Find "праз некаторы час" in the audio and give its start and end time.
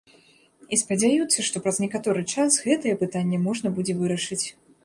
1.67-2.57